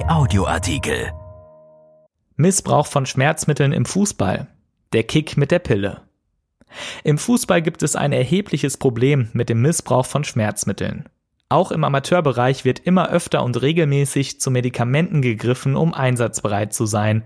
Audioartikel. 0.00 1.12
Missbrauch 2.36 2.86
von 2.86 3.04
Schmerzmitteln 3.04 3.72
im 3.72 3.84
Fußball. 3.84 4.46
Der 4.94 5.02
Kick 5.02 5.36
mit 5.36 5.50
der 5.50 5.58
Pille. 5.58 6.00
Im 7.04 7.18
Fußball 7.18 7.60
gibt 7.60 7.82
es 7.82 7.94
ein 7.94 8.12
erhebliches 8.12 8.78
Problem 8.78 9.28
mit 9.34 9.50
dem 9.50 9.60
Missbrauch 9.60 10.06
von 10.06 10.24
Schmerzmitteln. 10.24 11.10
Auch 11.50 11.70
im 11.70 11.84
Amateurbereich 11.84 12.64
wird 12.64 12.78
immer 12.78 13.10
öfter 13.10 13.44
und 13.44 13.60
regelmäßig 13.60 14.40
zu 14.40 14.50
Medikamenten 14.50 15.20
gegriffen, 15.20 15.76
um 15.76 15.92
einsatzbereit 15.92 16.72
zu 16.72 16.86
sein. 16.86 17.22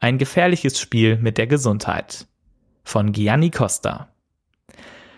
Ein 0.00 0.16
gefährliches 0.16 0.80
Spiel 0.80 1.18
mit 1.18 1.36
der 1.36 1.46
Gesundheit. 1.46 2.26
Von 2.84 3.12
Gianni 3.12 3.50
Costa. 3.50 4.08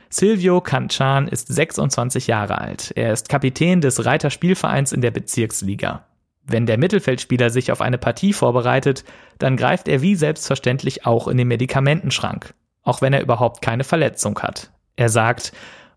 Silvio 0.09 0.61
Canchan 0.61 1.29
ist 1.29 1.47
26 1.47 2.27
Jahre 2.27 2.59
alt. 2.59 2.91
Er 2.97 3.13
ist 3.13 3.29
Kapitän 3.29 3.81
des 3.81 4.05
Reiterspielvereins 4.05 4.91
in 4.91 5.03
der 5.03 5.13
Bezirksliga. 5.13 6.05
Wenn 6.51 6.67
der 6.67 6.79
Mittelfeldspieler 6.79 7.49
sich 7.49 7.71
auf 7.71 7.81
eine 7.81 7.97
Partie 7.97 8.33
vorbereitet, 8.33 9.05
dann 9.39 9.57
greift 9.57 9.87
er 9.87 10.03
wie 10.03 10.17
selbstverständlich 10.17 11.07
auch 11.07 11.29
in 11.29 11.37
den 11.37 11.47
Medikamentenschrank, 11.47 12.55
auch 12.83 13.01
wenn 13.01 13.13
er 13.13 13.23
überhaupt 13.23 13.63
keine 13.63 13.85
Verletzung 13.85 14.37
hat. 14.41 14.73
Er 14.97 15.09
sagt, 15.09 15.53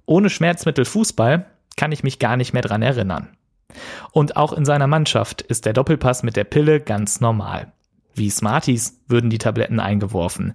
ohne 0.05 0.29
Schmerzmittel 0.29 0.85
Fußball 0.85 1.47
kann 1.75 1.91
ich 1.91 2.03
mich 2.03 2.19
gar 2.19 2.37
nicht 2.37 2.53
mehr 2.53 2.61
dran 2.61 2.83
erinnern. 2.83 3.29
Und 4.11 4.37
auch 4.37 4.53
in 4.53 4.63
seiner 4.63 4.85
Mannschaft 4.85 5.41
ist 5.41 5.65
der 5.65 5.73
Doppelpass 5.73 6.21
mit 6.21 6.35
der 6.35 6.43
Pille 6.43 6.79
ganz 6.79 7.19
normal. 7.19 7.71
Wie 8.13 8.29
Smarties 8.29 9.01
würden 9.07 9.31
die 9.31 9.39
Tabletten 9.39 9.79
eingeworfen. 9.79 10.53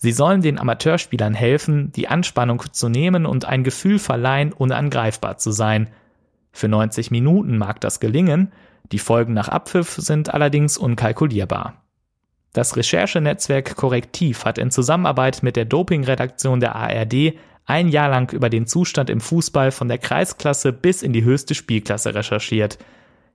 Sie 0.00 0.12
sollen 0.12 0.42
den 0.42 0.60
Amateurspielern 0.60 1.34
helfen, 1.34 1.90
die 1.90 2.06
Anspannung 2.06 2.62
zu 2.70 2.88
nehmen 2.88 3.26
und 3.26 3.46
ein 3.46 3.64
Gefühl 3.64 3.98
verleihen, 3.98 4.52
unangreifbar 4.52 5.38
zu 5.38 5.50
sein. 5.50 5.88
Für 6.52 6.68
90 6.68 7.10
Minuten 7.10 7.58
mag 7.58 7.80
das 7.80 7.98
gelingen, 7.98 8.52
die 8.92 8.98
Folgen 8.98 9.34
nach 9.34 9.48
Abpfiff 9.48 9.96
sind 9.96 10.32
allerdings 10.34 10.76
unkalkulierbar. 10.76 11.82
Das 12.52 12.76
Recherchenetzwerk 12.76 13.76
Korrektiv 13.76 14.44
hat 14.44 14.58
in 14.58 14.70
Zusammenarbeit 14.70 15.42
mit 15.42 15.54
der 15.54 15.64
Dopingredaktion 15.64 16.58
der 16.58 16.74
ARD 16.74 17.34
ein 17.64 17.88
Jahr 17.88 18.08
lang 18.08 18.32
über 18.32 18.50
den 18.50 18.66
Zustand 18.66 19.10
im 19.10 19.20
Fußball 19.20 19.70
von 19.70 19.86
der 19.86 19.98
Kreisklasse 19.98 20.72
bis 20.72 21.02
in 21.02 21.12
die 21.12 21.22
höchste 21.22 21.54
Spielklasse 21.54 22.14
recherchiert. 22.14 22.78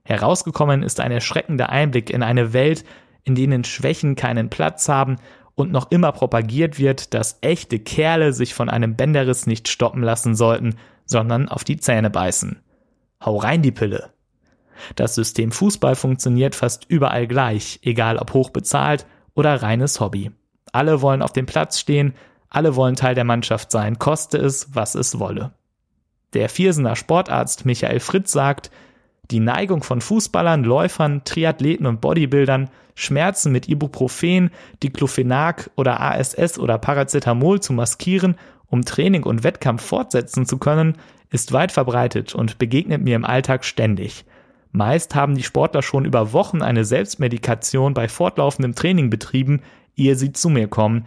Herausgekommen 0.04 0.82
ist 0.82 1.00
ein 1.00 1.10
erschreckender 1.10 1.70
Einblick 1.70 2.10
in 2.10 2.22
eine 2.22 2.52
Welt, 2.52 2.84
in 3.24 3.34
denen 3.34 3.64
Schwächen 3.64 4.14
keinen 4.14 4.50
Platz 4.50 4.88
haben 4.90 5.16
und 5.54 5.72
noch 5.72 5.90
immer 5.90 6.12
propagiert 6.12 6.78
wird, 6.78 7.14
dass 7.14 7.38
echte 7.40 7.78
Kerle 7.78 8.34
sich 8.34 8.52
von 8.52 8.68
einem 8.68 8.94
Bänderriss 8.94 9.46
nicht 9.46 9.68
stoppen 9.68 10.02
lassen 10.02 10.34
sollten, 10.34 10.76
sondern 11.06 11.48
auf 11.48 11.64
die 11.64 11.78
Zähne 11.78 12.10
beißen. 12.10 12.60
Hau 13.24 13.38
rein 13.38 13.62
die 13.62 13.72
Pille. 13.72 14.10
Das 14.94 15.14
System 15.14 15.52
Fußball 15.52 15.94
funktioniert 15.94 16.54
fast 16.54 16.84
überall 16.88 17.26
gleich, 17.26 17.80
egal 17.82 18.18
ob 18.18 18.32
hoch 18.32 18.50
bezahlt 18.50 19.06
oder 19.34 19.62
reines 19.62 20.00
Hobby. 20.00 20.30
Alle 20.72 21.02
wollen 21.02 21.22
auf 21.22 21.32
dem 21.32 21.46
Platz 21.46 21.78
stehen, 21.78 22.14
alle 22.48 22.76
wollen 22.76 22.96
Teil 22.96 23.14
der 23.14 23.24
Mannschaft 23.24 23.70
sein, 23.70 23.98
koste 23.98 24.38
es, 24.38 24.74
was 24.74 24.94
es 24.94 25.18
wolle. 25.18 25.52
Der 26.32 26.48
Viersener 26.48 26.96
Sportarzt 26.96 27.64
Michael 27.64 28.00
Fritz 28.00 28.32
sagt, 28.32 28.70
die 29.30 29.40
Neigung 29.40 29.82
von 29.82 30.00
Fußballern, 30.00 30.64
Läufern, 30.64 31.22
Triathleten 31.24 31.86
und 31.86 32.00
Bodybuildern, 32.00 32.70
Schmerzen 32.94 33.52
mit 33.52 33.68
Ibuprofen, 33.68 34.50
Diclofenac 34.82 35.70
oder 35.76 36.00
ASS 36.00 36.58
oder 36.58 36.78
Paracetamol 36.78 37.60
zu 37.60 37.72
maskieren, 37.72 38.36
um 38.68 38.84
Training 38.84 39.24
und 39.24 39.44
Wettkampf 39.44 39.82
fortsetzen 39.84 40.46
zu 40.46 40.58
können, 40.58 40.96
ist 41.30 41.52
weit 41.52 41.72
verbreitet 41.72 42.34
und 42.34 42.58
begegnet 42.58 43.02
mir 43.02 43.16
im 43.16 43.24
Alltag 43.24 43.64
ständig. 43.64 44.24
Meist 44.76 45.14
haben 45.14 45.34
die 45.34 45.42
Sportler 45.42 45.82
schon 45.82 46.04
über 46.04 46.34
Wochen 46.34 46.60
eine 46.60 46.84
Selbstmedikation 46.84 47.94
bei 47.94 48.08
fortlaufendem 48.08 48.74
Training 48.74 49.08
betrieben, 49.08 49.62
ehe 49.96 50.16
sie 50.16 50.32
zu 50.32 50.50
mir 50.50 50.68
kommen. 50.68 51.06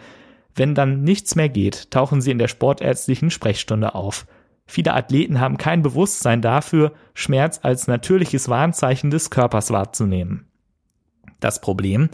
Wenn 0.55 0.73
dann 0.73 1.03
nichts 1.03 1.35
mehr 1.35 1.49
geht, 1.49 1.91
tauchen 1.91 2.19
sie 2.19 2.31
in 2.31 2.39
der 2.39 2.47
sportärztlichen 2.47 3.29
Sprechstunde 3.29 3.93
auf. 3.93 4.25
Viele 4.65 4.95
Athleten 4.95 5.39
haben 5.39 5.58
kein 5.58 5.83
Bewusstsein 5.83 6.41
dafür, 6.41 6.93
Schmerz 7.13 7.59
als 7.61 7.87
natürliches 7.87 8.49
Warnzeichen 8.49 9.11
des 9.11 9.29
Körpers 9.29 9.69
wahrzunehmen. 9.69 10.47
Das 11.39 11.61
Problem, 11.61 12.09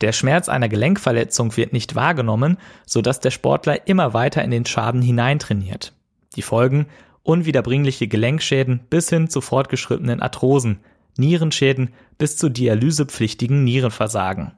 der 0.00 0.10
Schmerz 0.12 0.48
einer 0.48 0.68
Gelenkverletzung 0.68 1.56
wird 1.56 1.72
nicht 1.72 1.94
wahrgenommen, 1.94 2.58
sodass 2.84 3.20
der 3.20 3.30
Sportler 3.30 3.86
immer 3.86 4.12
weiter 4.12 4.42
in 4.42 4.50
den 4.50 4.66
Schaden 4.66 5.02
hineintrainiert. 5.02 5.92
Die 6.34 6.42
Folgen 6.42 6.86
unwiederbringliche 7.22 8.08
Gelenkschäden 8.08 8.80
bis 8.90 9.08
hin 9.08 9.28
zu 9.28 9.40
fortgeschrittenen 9.40 10.20
Arthrosen, 10.20 10.80
Nierenschäden 11.18 11.90
bis 12.18 12.36
zu 12.36 12.48
dialysepflichtigen 12.48 13.64
Nierenversagen. 13.64 14.52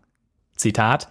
Zitat 0.57 1.09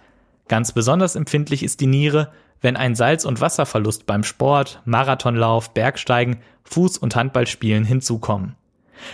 Ganz 0.48 0.72
besonders 0.72 1.14
empfindlich 1.14 1.62
ist 1.62 1.80
die 1.80 1.86
Niere, 1.86 2.32
wenn 2.60 2.76
ein 2.76 2.94
Salz- 2.94 3.26
und 3.26 3.40
Wasserverlust 3.40 4.06
beim 4.06 4.24
Sport, 4.24 4.80
Marathonlauf, 4.84 5.74
Bergsteigen, 5.74 6.38
Fuß- 6.68 6.98
und 6.98 7.14
Handballspielen 7.14 7.84
hinzukommen. 7.84 8.56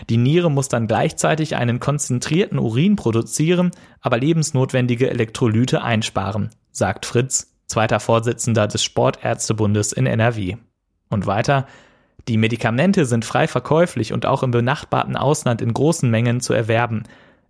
Die 0.08 0.16
Niere 0.16 0.50
muss 0.50 0.68
dann 0.68 0.86
gleichzeitig 0.86 1.56
einen 1.56 1.80
konzentrierten 1.80 2.58
Urin 2.58 2.96
produzieren, 2.96 3.70
aber 4.00 4.18
lebensnotwendige 4.18 5.10
Elektrolyte 5.10 5.82
einsparen, 5.82 6.50
sagt 6.70 7.04
Fritz, 7.04 7.52
zweiter 7.66 8.00
Vorsitzender 8.00 8.66
des 8.66 8.82
Sportärztebundes 8.82 9.92
in 9.92 10.06
NRW. 10.06 10.56
Und 11.10 11.26
weiter, 11.26 11.66
die 12.28 12.38
Medikamente 12.38 13.04
sind 13.04 13.24
frei 13.24 13.46
verkäuflich 13.46 14.12
und 14.12 14.24
auch 14.24 14.42
im 14.42 14.50
benachbarten 14.50 15.16
Ausland 15.16 15.60
in 15.60 15.74
großen 15.74 16.10
Mengen 16.10 16.40
zu 16.40 16.54
erwerben. 16.54 17.04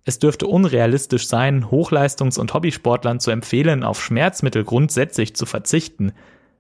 Es 0.04 0.18
dürfte 0.18 0.46
unrealistisch 0.46 1.28
sein, 1.28 1.66
Hochleistungs- 1.66 2.38
und 2.38 2.52
Hobbysportlern 2.52 3.20
zu 3.20 3.30
empfehlen, 3.30 3.84
auf 3.84 4.02
Schmerzmittel 4.02 4.64
grundsätzlich 4.64 5.34
zu 5.34 5.46
verzichten. 5.46 6.12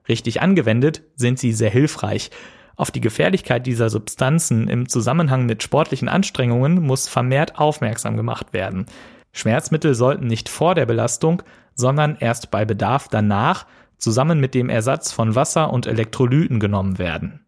Richtig 0.08 0.40
angewendet 0.40 1.02
sind 1.16 1.38
sie 1.38 1.52
sehr 1.52 1.70
hilfreich. 1.70 2.30
Auf 2.76 2.90
die 2.90 3.00
Gefährlichkeit 3.00 3.66
dieser 3.66 3.90
Substanzen 3.90 4.68
im 4.68 4.88
Zusammenhang 4.88 5.46
mit 5.46 5.62
sportlichen 5.62 6.08
Anstrengungen 6.08 6.82
muss 6.82 7.08
vermehrt 7.08 7.58
aufmerksam 7.58 8.16
gemacht 8.16 8.52
werden. 8.52 8.86
Schmerzmittel 9.32 9.94
sollten 9.94 10.26
nicht 10.26 10.48
vor 10.48 10.74
der 10.74 10.86
Belastung, 10.86 11.42
sondern 11.74 12.16
erst 12.18 12.50
bei 12.50 12.64
Bedarf 12.64 13.08
danach 13.08 13.66
zusammen 13.98 14.40
mit 14.40 14.54
dem 14.54 14.68
Ersatz 14.68 15.12
von 15.12 15.34
Wasser 15.34 15.72
und 15.72 15.86
Elektrolyten 15.86 16.60
genommen 16.60 16.98
werden. 16.98 17.43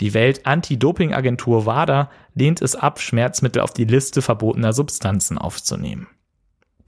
Die 0.00 0.14
Welt-Anti-Doping-Agentur 0.14 1.66
WADA 1.66 2.10
lehnt 2.34 2.62
es 2.62 2.76
ab, 2.76 3.00
Schmerzmittel 3.00 3.62
auf 3.62 3.72
die 3.72 3.84
Liste 3.84 4.22
verbotener 4.22 4.72
Substanzen 4.72 5.38
aufzunehmen. 5.38 6.06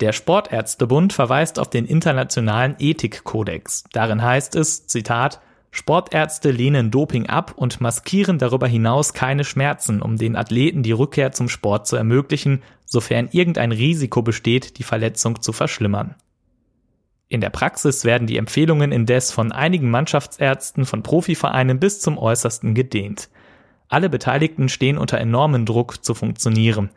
Der 0.00 0.12
Sportärztebund 0.12 1.12
verweist 1.12 1.58
auf 1.58 1.68
den 1.68 1.84
internationalen 1.84 2.76
Ethikkodex. 2.78 3.84
Darin 3.92 4.22
heißt 4.22 4.54
es, 4.54 4.86
Zitat, 4.86 5.40
Sportärzte 5.72 6.50
lehnen 6.50 6.90
Doping 6.90 7.26
ab 7.26 7.52
und 7.54 7.80
maskieren 7.80 8.38
darüber 8.38 8.66
hinaus 8.66 9.12
keine 9.12 9.44
Schmerzen, 9.44 10.02
um 10.02 10.16
den 10.16 10.36
Athleten 10.36 10.82
die 10.82 10.92
Rückkehr 10.92 11.32
zum 11.32 11.48
Sport 11.48 11.86
zu 11.86 11.96
ermöglichen, 11.96 12.62
sofern 12.86 13.28
irgendein 13.30 13.72
Risiko 13.72 14.22
besteht, 14.22 14.78
die 14.78 14.82
Verletzung 14.82 15.42
zu 15.42 15.52
verschlimmern. 15.52 16.14
In 17.30 17.40
der 17.40 17.50
Praxis 17.50 18.04
werden 18.04 18.26
die 18.26 18.38
Empfehlungen 18.38 18.90
indes 18.90 19.30
von 19.30 19.52
einigen 19.52 19.88
Mannschaftsärzten 19.88 20.84
von 20.84 21.04
Profivereinen 21.04 21.78
bis 21.78 22.00
zum 22.00 22.18
Äußersten 22.18 22.74
gedehnt. 22.74 23.30
Alle 23.88 24.10
Beteiligten 24.10 24.68
stehen 24.68 24.98
unter 24.98 25.18
enormen 25.18 25.64
Druck 25.64 26.04
zu 26.04 26.14
funktionieren. 26.14 26.90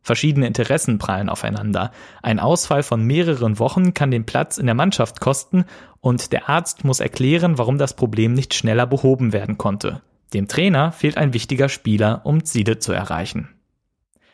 Verschiedene 0.00 0.46
Interessen 0.46 0.98
prallen 0.98 1.28
aufeinander. 1.28 1.90
Ein 2.22 2.38
Ausfall 2.38 2.84
von 2.84 3.02
mehreren 3.02 3.58
Wochen 3.58 3.94
kann 3.94 4.12
den 4.12 4.26
Platz 4.26 4.58
in 4.58 4.66
der 4.66 4.76
Mannschaft 4.76 5.20
kosten 5.20 5.64
und 6.00 6.30
der 6.32 6.48
Arzt 6.48 6.84
muss 6.84 7.00
erklären, 7.00 7.58
warum 7.58 7.76
das 7.76 7.96
Problem 7.96 8.32
nicht 8.32 8.54
schneller 8.54 8.86
behoben 8.86 9.32
werden 9.32 9.58
konnte. 9.58 10.02
Dem 10.34 10.46
Trainer 10.46 10.92
fehlt 10.92 11.16
ein 11.16 11.34
wichtiger 11.34 11.68
Spieler, 11.68 12.20
um 12.22 12.44
Ziele 12.44 12.78
zu 12.78 12.92
erreichen. 12.92 13.48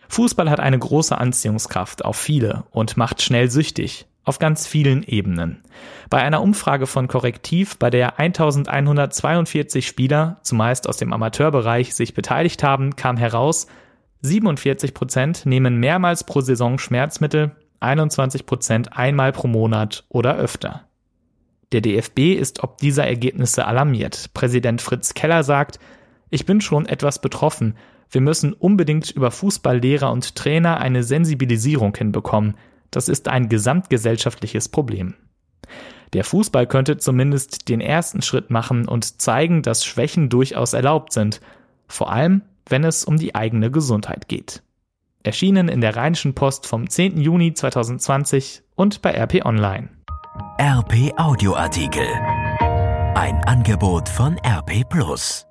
Fußball 0.08 0.50
hat 0.50 0.60
eine 0.60 0.78
große 0.78 1.16
Anziehungskraft 1.16 2.04
auf 2.04 2.16
viele 2.16 2.64
und 2.72 2.98
macht 2.98 3.22
schnell 3.22 3.50
süchtig 3.50 4.06
auf 4.24 4.38
ganz 4.38 4.66
vielen 4.66 5.02
Ebenen. 5.02 5.62
Bei 6.10 6.22
einer 6.22 6.42
Umfrage 6.42 6.86
von 6.86 7.08
Korrektiv, 7.08 7.78
bei 7.78 7.90
der 7.90 8.18
1142 8.18 9.86
Spieler, 9.86 10.38
zumeist 10.42 10.88
aus 10.88 10.96
dem 10.96 11.12
Amateurbereich, 11.12 11.94
sich 11.94 12.14
beteiligt 12.14 12.62
haben, 12.62 12.96
kam 12.96 13.16
heraus, 13.16 13.66
47 14.22 14.92
Prozent 14.92 15.46
nehmen 15.46 15.78
mehrmals 15.78 16.24
pro 16.24 16.42
Saison 16.42 16.78
Schmerzmittel, 16.78 17.52
21 17.80 18.44
Prozent 18.44 18.96
einmal 18.96 19.32
pro 19.32 19.48
Monat 19.48 20.04
oder 20.10 20.36
öfter. 20.36 20.86
Der 21.72 21.80
DFB 21.80 22.34
ist 22.34 22.62
ob 22.62 22.78
dieser 22.78 23.06
Ergebnisse 23.06 23.66
alarmiert. 23.66 24.34
Präsident 24.34 24.82
Fritz 24.82 25.14
Keller 25.14 25.44
sagt, 25.44 25.78
ich 26.28 26.44
bin 26.44 26.60
schon 26.60 26.86
etwas 26.86 27.20
betroffen. 27.20 27.76
Wir 28.10 28.20
müssen 28.20 28.52
unbedingt 28.52 29.10
über 29.10 29.30
Fußballlehrer 29.30 30.10
und 30.10 30.34
Trainer 30.34 30.78
eine 30.78 31.02
Sensibilisierung 31.04 31.94
hinbekommen. 31.96 32.54
Das 32.90 33.08
ist 33.08 33.28
ein 33.28 33.48
gesamtgesellschaftliches 33.48 34.68
Problem. 34.68 35.14
Der 36.12 36.24
Fußball 36.24 36.66
könnte 36.66 36.96
zumindest 36.96 37.68
den 37.68 37.80
ersten 37.80 38.22
Schritt 38.22 38.50
machen 38.50 38.88
und 38.88 39.20
zeigen, 39.22 39.62
dass 39.62 39.84
Schwächen 39.84 40.28
durchaus 40.28 40.72
erlaubt 40.72 41.12
sind, 41.12 41.40
vor 41.86 42.10
allem 42.10 42.42
wenn 42.68 42.84
es 42.84 43.04
um 43.04 43.16
die 43.16 43.34
eigene 43.34 43.70
Gesundheit 43.70 44.28
geht. 44.28 44.62
Erschienen 45.22 45.68
in 45.68 45.80
der 45.80 45.96
Rheinischen 45.96 46.34
Post 46.34 46.66
vom 46.66 46.88
10. 46.88 47.20
Juni 47.20 47.52
2020 47.52 48.62
und 48.74 49.02
bei 49.02 49.10
RP 49.10 49.44
Online. 49.44 49.90
RP 50.58 51.12
Audioartikel. 51.16 52.06
Ein 53.14 53.42
Angebot 53.44 54.08
von 54.08 54.38
RP 54.38 54.88
Plus. 54.88 55.49